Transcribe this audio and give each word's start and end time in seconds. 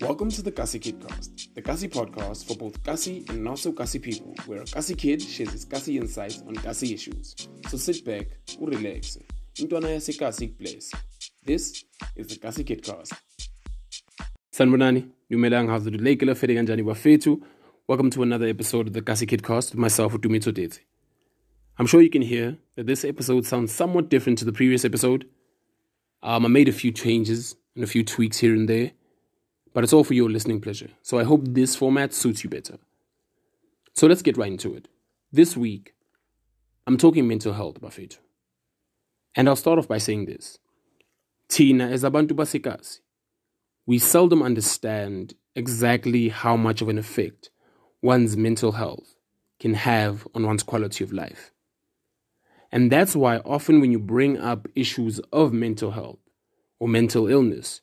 Welcome 0.00 0.28
to 0.32 0.42
the 0.42 0.52
Kasi 0.52 0.78
Kidcast, 0.78 1.54
the 1.54 1.62
Kasi 1.62 1.88
podcast 1.88 2.46
for 2.46 2.54
both 2.54 2.82
Kasi 2.84 3.24
and 3.30 3.42
not 3.42 3.58
so 3.58 3.72
Kasi 3.72 3.98
people, 3.98 4.34
where 4.44 4.60
a 4.60 4.64
Kasi 4.66 4.94
kid 4.94 5.22
shares 5.22 5.52
his 5.52 5.64
Kasi 5.64 5.96
insights 5.96 6.42
on 6.46 6.54
Kasi 6.54 6.92
issues. 6.92 7.34
So 7.68 7.78
sit 7.78 8.04
back, 8.04 8.26
relax, 8.60 9.16
intwana 9.54 9.88
yasekasi 9.88 10.58
place. 10.58 10.92
This 11.46 11.82
is 12.14 12.26
the 12.26 12.36
Kasi 12.36 12.62
Kidcast. 12.62 13.14
Sanbonani, 14.52 15.08
dumelang 15.32 15.70
how's 15.70 15.84
the 15.84 15.92
lekela 15.92 16.36
fete 16.36 16.54
kanjani 16.54 16.84
bafethu? 16.84 17.40
Welcome 17.88 18.10
to 18.10 18.22
another 18.22 18.48
episode 18.48 18.88
of 18.88 18.92
the 18.92 19.00
Kasi 19.00 19.24
Kidcast 19.24 19.70
with 19.70 19.78
myself 19.78 20.12
uDumi 20.12 20.40
Todete. 20.40 20.80
I'm 21.78 21.86
sure 21.86 22.02
you 22.02 22.10
can 22.10 22.22
hear 22.22 22.58
that 22.74 22.86
this 22.86 23.02
episode 23.02 23.46
sounds 23.46 23.72
somewhat 23.72 24.10
different 24.10 24.38
to 24.40 24.44
the 24.44 24.52
previous 24.52 24.84
episode. 24.84 25.26
Um, 26.22 26.44
I 26.44 26.48
made 26.48 26.68
a 26.68 26.72
few 26.72 26.92
changes 26.92 27.56
and 27.74 27.82
a 27.82 27.86
few 27.86 28.04
tweaks 28.04 28.36
here 28.38 28.52
and 28.52 28.68
there 28.68 28.92
but 29.76 29.84
it's 29.84 29.92
all 29.92 30.04
for 30.04 30.14
your 30.14 30.30
listening 30.30 30.58
pleasure. 30.58 30.88
So 31.02 31.18
I 31.18 31.24
hope 31.24 31.42
this 31.44 31.76
format 31.76 32.14
suits 32.14 32.42
you 32.42 32.48
better. 32.48 32.78
So 33.92 34.06
let's 34.06 34.22
get 34.22 34.38
right 34.38 34.50
into 34.50 34.74
it. 34.74 34.88
This 35.30 35.54
week, 35.54 35.94
I'm 36.86 36.96
talking 36.96 37.28
mental 37.28 37.52
health, 37.52 37.78
Bafethu. 37.82 38.16
And 39.34 39.46
I'll 39.46 39.54
start 39.54 39.78
off 39.78 39.86
by 39.86 39.98
saying 39.98 40.24
this. 40.24 40.58
Tina 41.48 41.88
as 41.88 42.04
abantu 42.04 42.30
basikazi. 42.30 43.00
We 43.84 43.98
seldom 43.98 44.42
understand 44.42 45.34
exactly 45.54 46.30
how 46.30 46.56
much 46.56 46.80
of 46.80 46.88
an 46.88 46.96
effect 46.96 47.50
one's 48.00 48.34
mental 48.34 48.72
health 48.72 49.18
can 49.60 49.74
have 49.74 50.26
on 50.34 50.46
one's 50.46 50.62
quality 50.62 51.04
of 51.04 51.12
life. 51.12 51.52
And 52.72 52.90
that's 52.90 53.14
why 53.14 53.40
often 53.40 53.82
when 53.82 53.92
you 53.92 53.98
bring 53.98 54.38
up 54.38 54.68
issues 54.74 55.18
of 55.34 55.52
mental 55.52 55.90
health 55.90 56.20
or 56.78 56.88
mental 56.88 57.28
illness, 57.28 57.82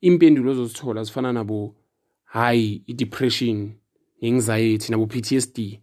impendulo 0.00 0.50
ozozithola 0.50 1.04
zifana 1.04 1.32
nabo 1.32 1.76
hayi 2.24 2.82
i-depression 2.86 3.72
anxiety 4.22 4.92
nabo 4.92 5.06
PTSD 5.06 5.80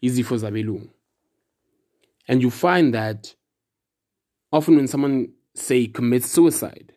izifo 0.00 0.36
zabelungu. 0.36 0.90
And 2.28 2.42
you 2.42 2.50
find 2.50 2.94
that 2.94 3.36
often 4.52 4.76
when 4.76 4.86
someone 4.86 5.28
say 5.54 5.86
commits 5.86 6.32
suicide 6.32 6.94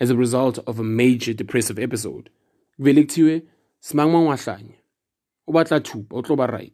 as 0.00 0.10
a 0.10 0.16
result 0.16 0.58
of 0.66 0.78
a 0.78 0.84
major 0.84 1.34
depressive 1.34 1.82
episode 1.82 2.30
kuvele 2.76 3.02
kuthiwe 3.02 3.42
simanguma 3.80 4.20
ungahlanya 4.20 4.74
ubatla 5.46 5.80
thuba 5.80 6.16
utloba 6.16 6.46
right. 6.46 6.72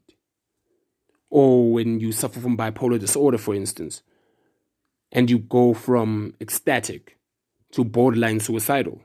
Or 1.30 1.72
when 1.72 2.00
you 2.00 2.12
suffer 2.12 2.40
from 2.40 2.56
bipolar 2.56 2.98
disorder 2.98 3.38
for 3.38 3.54
instance 3.54 4.02
and 5.12 5.30
you 5.30 5.38
go 5.38 5.74
from 5.74 6.34
ecstatic 6.40 7.17
to 7.72 7.84
borderline 7.84 8.40
suicidal. 8.40 9.00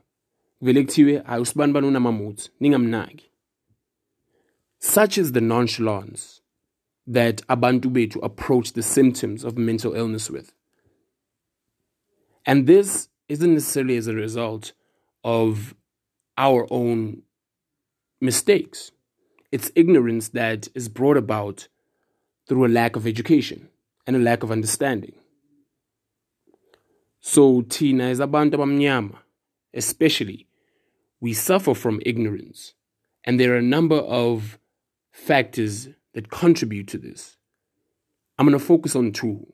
Vele 0.60 0.84
kuthiwe 0.84 1.22
hayi 1.24 2.48
ningamnaki. 2.60 3.30
Such 4.78 5.18
is 5.18 5.32
the 5.32 5.40
nonchalance 5.40 6.40
that 7.06 7.42
abantu 7.48 7.90
bethu 7.90 8.22
approach 8.22 8.72
the 8.72 8.82
symptoms 8.82 9.44
of 9.44 9.58
mental 9.58 9.94
illness 9.94 10.30
with. 10.30 10.52
And 12.46 12.66
this 12.66 13.08
isn't 13.28 13.54
necessarily 13.54 13.96
as 13.96 14.06
a 14.06 14.14
result 14.14 14.72
of 15.22 15.74
our 16.36 16.66
own 16.70 17.22
mistakes. 18.20 18.90
It's 19.52 19.70
ignorance 19.74 20.28
that 20.30 20.68
is 20.74 20.88
brought 20.88 21.16
about 21.16 21.68
through 22.46 22.66
a 22.66 22.68
lack 22.68 22.96
of 22.96 23.06
education 23.06 23.68
and 24.06 24.16
a 24.16 24.18
lack 24.18 24.42
of 24.42 24.50
understanding 24.50 25.14
so 27.26 27.62
thina 27.62 28.10
as 28.10 28.20
abantu 28.20 28.52
abamnyama, 28.52 29.16
especially, 29.72 30.46
we 31.22 31.32
suffer 31.32 31.74
from 31.74 32.02
ignorance. 32.04 32.74
And 33.24 33.40
there 33.40 33.54
are 33.54 33.56
a 33.56 33.62
number 33.62 33.96
of 33.96 34.58
factors 35.10 35.88
that 36.12 36.28
contribute 36.28 36.86
to 36.88 36.98
this. 36.98 37.38
I'm 38.38 38.46
going 38.46 38.58
to 38.58 38.62
focus 38.62 38.94
on 38.94 39.12
two. 39.12 39.50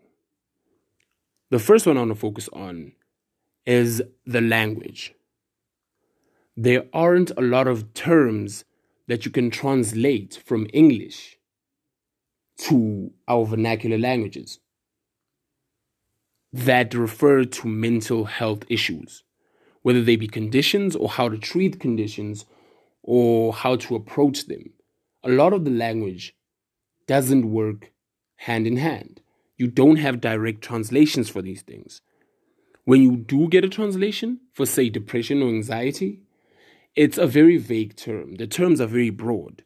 The 1.51 1.61
first 1.61 1.87
one 1.87 1.97
I 1.97 2.01
want 2.01 2.11
to 2.11 2.17
focus 2.17 2.49
on 2.53 2.91
is 3.65 4.03
the 4.27 4.41
language. 4.41 5.15
There 6.57 6.87
aren't 6.93 7.31
a 7.37 7.41
lot 7.41 7.69
of 7.69 7.95
terms 7.95 8.65
that 9.07 9.25
you 9.25 9.31
can 9.31 9.49
translate 9.49 10.43
from 10.45 10.67
English 10.73 11.39
to 12.67 13.13
our 13.29 13.47
vernacular 13.47 13.97
languages 13.97 14.59
that 16.53 16.95
refer 16.95 17.45
to 17.45 17.69
mental 17.69 18.25
health 18.25 18.65
issues, 18.69 19.23
whether 19.83 20.03
they 20.03 20.17
be 20.17 20.27
conditions 20.27 20.97
or 20.97 21.09
how 21.09 21.29
to 21.29 21.39
treat 21.39 21.81
conditions 21.81 22.45
or 23.03 23.53
how 23.53 23.77
to 23.77 23.95
approach 23.95 24.47
them. 24.47 24.71
A 25.23 25.29
lot 25.29 25.53
of 25.53 25.65
the 25.65 25.71
language 25.71 26.35
doesn't 27.07 27.51
work 27.51 27.93
hand 28.37 28.67
in 28.67 28.77
hand. 28.77 29.21
You 29.57 29.69
don't 29.69 29.97
have 29.97 30.21
direct 30.21 30.63
translations 30.63 31.29
for 31.29 31.43
these 31.43 31.63
things. 31.63 32.01
When 32.85 33.03
you 33.03 33.17
do 33.17 33.47
get 33.49 33.65
a 33.65 33.69
translation 33.69 34.41
for, 34.53 34.65
say, 34.65 34.89
depression 34.89 35.43
or 35.43 35.49
anxiety, 35.49 36.23
it's 36.97 37.19
a 37.19 37.27
very 37.27 37.57
vague 37.59 37.95
term. 37.97 38.37
The 38.37 38.47
terms 38.47 38.81
are 38.81 38.87
very 38.87 39.11
broad. 39.11 39.63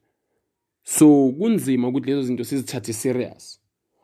So 0.83 1.33
kunzima 1.33 1.89
ukuthi 1.89 2.07
lezo 2.07 2.23
zinto 2.23 2.45
sizithathe 2.45 2.93
serious. 2.93 3.59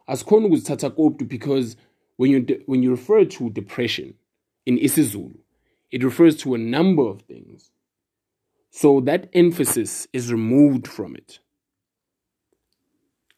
Asikhona 0.08 0.46
ukuzithatha 0.46 0.90
koptu 0.90 1.28
because 1.28 1.76
when 2.20 2.30
you, 2.30 2.62
when 2.66 2.82
you 2.82 2.90
refer 2.90 3.24
to 3.24 3.48
depression 3.48 4.12
in 4.66 4.76
isiZulu, 4.76 5.38
it 5.90 6.04
refers 6.04 6.36
to 6.36 6.54
a 6.54 6.58
number 6.58 7.00
of 7.00 7.22
things. 7.22 7.70
So 8.70 9.00
that 9.00 9.30
emphasis 9.32 10.06
is 10.12 10.30
removed 10.30 10.86
from 10.86 11.16
it. 11.16 11.38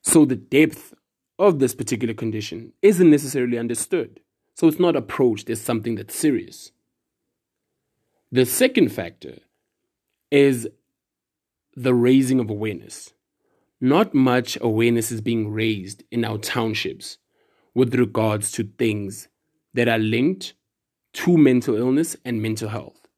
So 0.00 0.24
the 0.24 0.34
depth 0.34 0.94
of 1.38 1.60
this 1.60 1.76
particular 1.76 2.12
condition 2.12 2.72
isn't 2.82 3.08
necessarily 3.08 3.56
understood. 3.56 4.18
So 4.54 4.66
it's 4.66 4.80
not 4.80 4.96
approached 4.96 5.48
as 5.48 5.60
something 5.60 5.94
that's 5.94 6.16
serious. 6.16 6.72
The 8.32 8.44
second 8.44 8.90
factor 8.90 9.38
is 10.32 10.66
the 11.76 11.94
raising 11.94 12.40
of 12.40 12.50
awareness. 12.50 13.12
Not 13.80 14.12
much 14.12 14.58
awareness 14.60 15.12
is 15.12 15.20
being 15.20 15.52
raised 15.52 16.02
in 16.10 16.24
our 16.24 16.38
townships 16.38 17.18
with 17.74 17.94
regards 17.94 18.50
to 18.52 18.64
things 18.78 19.28
that 19.74 19.88
are 19.88 19.98
linked 19.98 20.54
to 21.14 21.36
mental 21.36 21.76
illness 21.76 22.16
and 22.24 22.42
mental 22.42 22.68
health. 22.68 23.08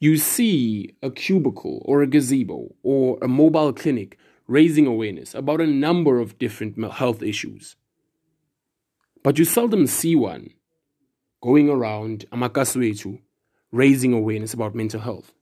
You 0.00 0.16
see 0.16 0.94
a 1.02 1.10
cubicle 1.10 1.82
or 1.84 2.02
a 2.02 2.06
gazebo 2.06 2.74
or 2.82 3.18
a 3.22 3.28
mobile 3.28 3.72
clinic 3.72 4.18
raising 4.46 4.86
awareness 4.86 5.34
about 5.34 5.60
a 5.60 5.66
number 5.66 6.18
of 6.20 6.38
different 6.38 6.82
health 6.92 7.22
issues. 7.22 7.76
But 9.22 9.38
you 9.38 9.46
seldom 9.46 9.86
see 9.86 10.14
one 10.14 10.50
going 11.42 11.70
around 11.70 12.26
Amakaswetu 12.30 13.20
raising 13.72 14.12
awareness 14.12 14.52
about 14.52 14.74
mental 14.74 15.00
health. 15.00 15.32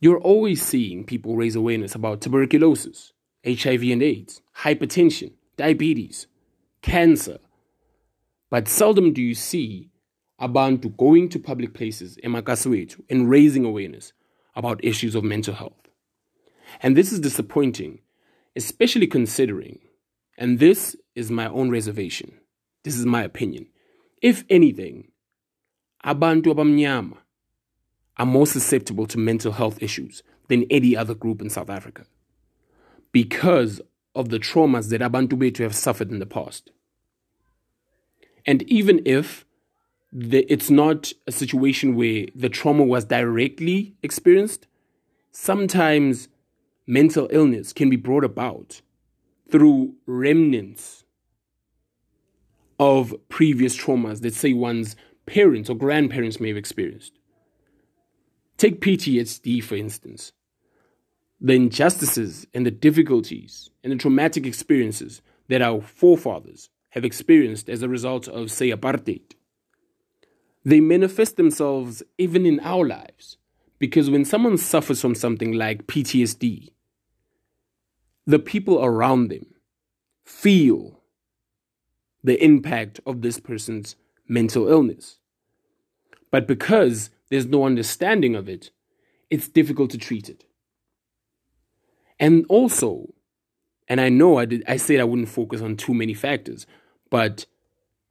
You're 0.00 0.20
always 0.20 0.62
seeing 0.62 1.04
people 1.04 1.36
raise 1.36 1.56
awareness 1.56 1.94
about 1.94 2.20
tuberculosis, 2.20 3.12
HIV 3.44 3.82
and 3.82 4.02
AIDS, 4.02 4.42
hypertension, 4.58 5.32
diabetes, 5.56 6.26
cancer. 6.82 7.38
But 8.50 8.68
seldom 8.68 9.12
do 9.12 9.22
you 9.22 9.34
see 9.34 9.90
abantu 10.40 10.96
going 10.96 11.28
to 11.30 11.38
public 11.38 11.72
places 11.72 12.16
in 12.16 12.32
emakaswetu 12.32 13.00
and 13.08 13.30
raising 13.30 13.64
awareness 13.64 14.12
about 14.54 14.84
issues 14.84 15.14
of 15.14 15.24
mental 15.24 15.54
health. 15.54 15.88
And 16.82 16.96
this 16.96 17.12
is 17.12 17.20
disappointing, 17.20 18.00
especially 18.56 19.06
considering, 19.06 19.78
and 20.36 20.58
this 20.58 20.96
is 21.14 21.30
my 21.30 21.46
own 21.46 21.70
reservation, 21.70 22.40
this 22.82 22.98
is 22.98 23.06
my 23.06 23.22
opinion. 23.22 23.66
If 24.20 24.44
anything, 24.50 25.12
abantu 26.04 26.46
abamnyama 26.46 27.18
are 28.16 28.26
more 28.26 28.46
susceptible 28.46 29.06
to 29.06 29.18
mental 29.18 29.52
health 29.52 29.82
issues 29.82 30.22
than 30.48 30.64
any 30.70 30.96
other 30.96 31.14
group 31.14 31.40
in 31.40 31.50
South 31.50 31.70
Africa 31.70 32.04
because 33.12 33.80
of 34.14 34.28
the 34.28 34.38
traumas 34.38 34.90
that 34.90 35.00
Abantu 35.00 35.34
Betu 35.38 35.58
have 35.58 35.74
suffered 35.74 36.10
in 36.10 36.18
the 36.18 36.26
past. 36.26 36.70
And 38.46 38.62
even 38.64 39.00
if 39.04 39.46
the, 40.12 40.44
it's 40.52 40.70
not 40.70 41.12
a 41.26 41.32
situation 41.32 41.94
where 41.94 42.26
the 42.34 42.48
trauma 42.48 42.84
was 42.84 43.04
directly 43.04 43.94
experienced, 44.02 44.66
sometimes 45.30 46.28
mental 46.86 47.28
illness 47.30 47.72
can 47.72 47.88
be 47.88 47.96
brought 47.96 48.24
about 48.24 48.82
through 49.50 49.94
remnants 50.06 51.04
of 52.78 53.14
previous 53.28 53.76
traumas 53.76 54.20
that, 54.20 54.34
say, 54.34 54.52
one's 54.52 54.96
parents 55.24 55.70
or 55.70 55.76
grandparents 55.76 56.40
may 56.40 56.48
have 56.48 56.56
experienced. 56.56 57.18
Take 58.58 58.80
PTSD, 58.80 59.62
for 59.62 59.76
instance 59.76 60.32
the 61.44 61.54
injustices 61.54 62.46
and 62.54 62.64
the 62.64 62.70
difficulties 62.70 63.68
and 63.82 63.92
the 63.92 63.96
traumatic 63.96 64.46
experiences 64.46 65.20
that 65.48 65.60
our 65.60 65.80
forefathers 65.80 66.70
have 66.90 67.04
experienced 67.04 67.68
as 67.68 67.82
a 67.82 67.88
result 67.88 68.28
of, 68.28 68.50
say, 68.50 68.70
apartheid. 68.70 69.34
they 70.64 70.78
manifest 70.78 71.36
themselves 71.36 72.04
even 72.18 72.46
in 72.46 72.60
our 72.60 72.86
lives. 72.86 73.36
Because 73.80 74.08
when 74.08 74.24
someone 74.24 74.56
suffers 74.56 75.00
from 75.00 75.16
something 75.16 75.52
like 75.52 75.88
PTSD, 75.88 76.70
the 78.24 78.38
people 78.38 78.84
around 78.84 79.28
them 79.28 79.46
feel 80.24 81.00
the 82.22 82.40
impact 82.42 83.00
of 83.04 83.22
this 83.22 83.40
person's 83.40 83.96
mental 84.28 84.68
illness. 84.68 85.18
But 86.30 86.46
because 86.46 87.10
there's 87.28 87.46
no 87.46 87.64
understanding 87.64 88.36
of 88.36 88.48
it, 88.48 88.70
it's 89.30 89.48
difficult 89.48 89.90
to 89.90 89.98
treat 89.98 90.28
it. 90.28 90.44
And 92.22 92.46
also, 92.48 93.12
and 93.88 94.00
I 94.00 94.08
know 94.08 94.38
I 94.38 94.44
did 94.44 94.62
I 94.68 94.76
said 94.76 95.00
I 95.00 95.04
wouldn't 95.04 95.28
focus 95.28 95.60
on 95.60 95.76
too 95.76 95.92
many 95.92 96.14
factors, 96.14 96.66
but 97.10 97.46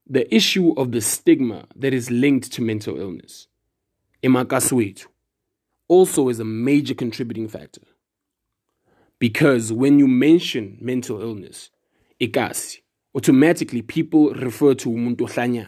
the 0.05 0.33
issue 0.35 0.73
of 0.73 0.91
the 0.91 0.99
stigma 0.99 1.65
that 1.77 1.93
is 1.93 2.11
linked 2.11 2.51
to 2.51 2.61
mental 2.61 2.99
illness, 2.99 3.47
emakaswetu, 4.21 5.05
also 5.87 6.27
is 6.27 6.41
a 6.41 6.43
major 6.43 6.93
contributing 6.93 7.47
factor. 7.47 7.83
Because 9.17 9.71
when 9.71 9.97
you 9.97 10.09
mention 10.09 10.77
mental 10.81 11.21
illness, 11.21 11.69
ikasi, 12.19 12.79
automatically 13.15 13.81
people 13.81 14.33
refer 14.33 14.73
to 14.73 14.89
umuntu 14.89 15.67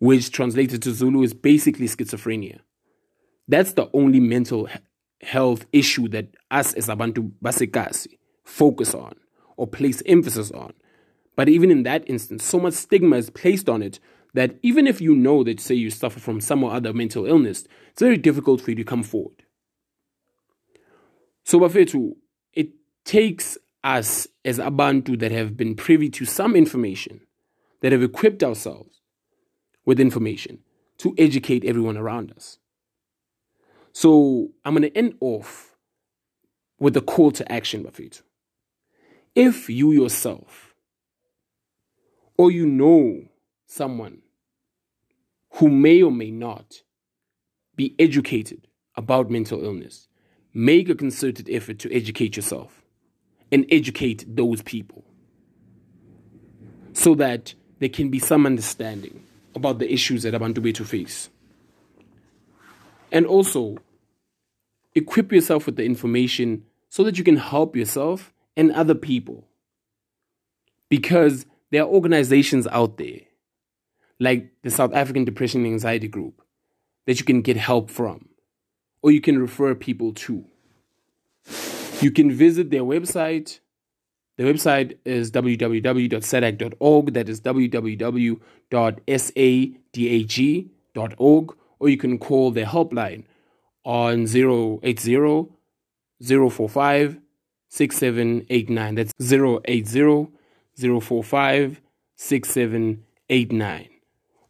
which 0.00 0.32
translated 0.32 0.82
to 0.82 0.92
Zulu 0.92 1.22
is 1.22 1.32
basically 1.32 1.86
schizophrenia. 1.86 2.58
That's 3.46 3.74
the 3.74 3.88
only 3.94 4.18
mental 4.18 4.68
health 5.22 5.66
issue 5.72 6.08
that 6.08 6.34
us 6.50 6.74
as 6.74 6.88
abantu 6.88 7.32
basekasi 7.42 8.18
focus 8.44 8.94
on 8.94 9.14
or 9.56 9.66
place 9.66 10.02
emphasis 10.06 10.50
on. 10.52 10.72
But 11.36 11.48
even 11.48 11.70
in 11.70 11.82
that 11.82 12.08
instance, 12.08 12.44
so 12.44 12.58
much 12.58 12.74
stigma 12.74 13.16
is 13.16 13.30
placed 13.30 13.68
on 13.68 13.82
it 13.82 14.00
that 14.34 14.56
even 14.62 14.86
if 14.86 15.00
you 15.00 15.14
know 15.14 15.42
that, 15.44 15.60
say, 15.60 15.74
you 15.74 15.90
suffer 15.90 16.20
from 16.20 16.40
some 16.40 16.62
or 16.62 16.72
other 16.72 16.92
mental 16.92 17.26
illness, 17.26 17.64
it's 17.90 18.02
very 18.02 18.18
difficult 18.18 18.60
for 18.60 18.70
you 18.70 18.76
to 18.76 18.84
come 18.84 19.02
forward. 19.02 19.44
So, 21.44 21.60
Bafetu, 21.60 22.16
it 22.52 22.70
takes 23.04 23.56
us 23.82 24.26
as 24.44 24.58
Abantu 24.58 25.18
that 25.20 25.32
have 25.32 25.56
been 25.56 25.74
privy 25.74 26.10
to 26.10 26.24
some 26.24 26.56
information, 26.56 27.20
that 27.80 27.92
have 27.92 28.02
equipped 28.02 28.42
ourselves 28.42 29.00
with 29.84 30.00
information 30.00 30.58
to 30.98 31.14
educate 31.16 31.64
everyone 31.64 31.96
around 31.96 32.32
us. 32.32 32.58
So, 33.98 34.50
I'm 34.62 34.74
going 34.74 34.82
to 34.82 34.94
end 34.94 35.14
off 35.22 35.74
with 36.78 36.98
a 36.98 37.00
call 37.00 37.30
to 37.30 37.50
action, 37.50 37.82
Bafetu. 37.82 38.20
If 39.34 39.70
you 39.70 39.90
yourself 39.90 40.74
or 42.36 42.50
you 42.50 42.66
know 42.66 43.22
someone 43.64 44.18
who 45.54 45.70
may 45.70 46.02
or 46.02 46.12
may 46.12 46.30
not 46.30 46.82
be 47.74 47.94
educated 47.98 48.68
about 48.96 49.30
mental 49.30 49.64
illness, 49.64 50.08
make 50.52 50.90
a 50.90 50.94
concerted 50.94 51.48
effort 51.48 51.78
to 51.78 51.90
educate 51.90 52.36
yourself 52.36 52.82
and 53.50 53.64
educate 53.70 54.26
those 54.28 54.60
people 54.60 55.04
so 56.92 57.14
that 57.14 57.54
there 57.78 57.88
can 57.88 58.10
be 58.10 58.18
some 58.18 58.44
understanding 58.44 59.24
about 59.54 59.78
the 59.78 59.90
issues 59.90 60.24
that 60.24 60.34
Abantu 60.34 60.74
to 60.74 60.84
face. 60.84 61.30
And 63.12 63.26
also, 63.26 63.78
equip 64.94 65.32
yourself 65.32 65.66
with 65.66 65.76
the 65.76 65.84
information 65.84 66.64
so 66.88 67.04
that 67.04 67.18
you 67.18 67.24
can 67.24 67.36
help 67.36 67.76
yourself 67.76 68.32
and 68.56 68.72
other 68.72 68.94
people. 68.94 69.46
Because 70.88 71.46
there 71.70 71.82
are 71.82 71.88
organizations 71.88 72.66
out 72.68 72.96
there, 72.96 73.20
like 74.18 74.50
the 74.62 74.70
South 74.70 74.94
African 74.94 75.24
Depression 75.24 75.64
and 75.64 75.72
Anxiety 75.72 76.08
Group, 76.08 76.42
that 77.06 77.18
you 77.18 77.24
can 77.24 77.42
get 77.42 77.56
help 77.56 77.90
from 77.90 78.28
or 79.02 79.10
you 79.12 79.20
can 79.20 79.38
refer 79.38 79.74
people 79.74 80.12
to. 80.12 80.44
You 82.00 82.10
can 82.10 82.30
visit 82.30 82.70
their 82.70 82.82
website. 82.82 83.60
The 84.36 84.44
website 84.44 84.98
is 85.04 85.30
www.sadag.org. 85.30 87.12
That 87.14 87.28
is 87.28 87.40
www.sadag.org. 87.40 88.36
Or 91.78 91.88
you 91.88 91.96
can 91.96 92.18
call 92.18 92.50
their 92.50 92.66
helpline 92.66 93.24
on 93.84 94.26
080 94.26 95.48
045 96.22 97.18
6789. 97.68 98.94
That's 98.94 99.12
080 99.20 100.28
045 101.00 101.80
6789. 102.16 103.88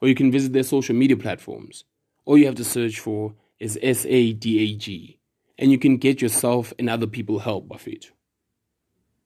Or 0.00 0.08
you 0.08 0.14
can 0.14 0.31
visit 0.31 0.52
their 0.52 0.62
social 0.62 0.94
media 0.94 1.17
platforms. 1.17 1.84
All 2.25 2.38
you 2.38 2.46
have 2.46 2.55
to 2.56 2.64
search 2.64 3.00
for 3.00 3.34
is 3.58 3.79
SADAG. 3.82 5.17
And 5.58 5.72
you 5.72 5.79
can 5.79 5.96
get 5.96 6.20
yourself 6.20 6.72
and 6.79 6.90
other 6.90 7.06
people 7.06 7.38
help 7.38 7.69
bafethu. 7.69 8.11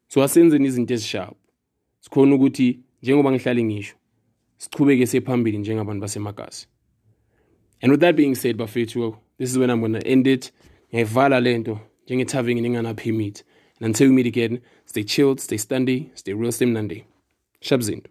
So 0.09 0.23
asenzeni 0.23 0.67
izinto 0.67 0.95
ezisharp. 0.95 1.37
Sikhona 2.01 2.35
ukuthi 2.35 2.81
njengoba 3.03 3.33
ngihlale 3.33 3.65
ngisho 3.65 3.97
siqhubeke 4.59 5.07
sephambili 5.07 5.59
njengabantu 5.59 6.01
basemagasi. 6.01 6.67
And 7.83 7.91
with 7.93 8.01
that 8.01 8.17
being 8.17 8.35
said 8.35 8.57
bafethu, 8.57 9.17
this 9.39 9.51
is 9.51 9.59
when 9.59 9.71
I'm 9.71 9.81
going 9.81 9.95
to 9.95 10.07
end 10.07 10.27
it. 10.27 10.51
Ngiyayivala 10.93 11.43
lento 11.43 11.81
njengethaving 12.09 12.61
ningana 12.61 12.95
permit. 12.97 13.43
And 13.79 13.87
until 13.87 14.09
we 14.09 14.15
meet 14.15 14.27
again, 14.27 14.61
stay 14.85 15.05
chilled, 15.05 15.41
stay 15.41 15.57
standy, 15.57 16.11
stay 16.15 16.33
real, 16.35 16.53
stay 16.53 16.67
mnandi. 16.67 17.05
Shabzindo. 17.63 18.07